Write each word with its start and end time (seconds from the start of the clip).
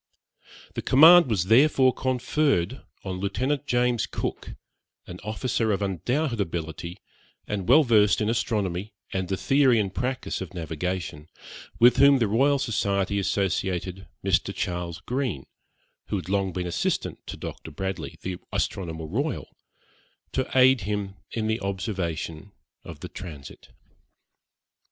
The 0.73 0.81
command 0.81 1.29
was 1.29 1.43
therefore 1.43 1.93
conferred 1.93 2.81
on 3.03 3.19
Lieutenant 3.19 3.67
James 3.67 4.07
Cook, 4.07 4.55
an 5.05 5.19
officer 5.23 5.71
of 5.71 5.83
undoubted 5.83 6.41
ability, 6.41 6.97
and 7.47 7.69
well 7.69 7.83
versed 7.83 8.19
in 8.19 8.27
astronomy 8.27 8.95
and 9.13 9.27
the 9.27 9.37
theory 9.37 9.79
and 9.79 9.93
practice 9.93 10.41
of 10.41 10.55
navigation, 10.55 11.27
with 11.79 11.97
whom 11.97 12.17
the 12.17 12.27
Royal 12.27 12.57
Society 12.57 13.19
associated 13.19 14.07
Mr. 14.25 14.51
Charles 14.55 14.97
Green, 15.01 15.45
who 16.07 16.15
had 16.15 16.29
long 16.29 16.51
been 16.51 16.65
assistant 16.65 17.19
to 17.27 17.37
Dr. 17.37 17.69
Bradley, 17.69 18.17
the 18.23 18.37
astronomer 18.51 19.05
royal, 19.05 19.55
to 20.31 20.49
aid 20.57 20.81
him 20.81 21.13
in 21.29 21.45
the 21.45 21.59
observation 21.61 22.53
of 22.83 23.01
the 23.01 23.07
transit. 23.09 23.69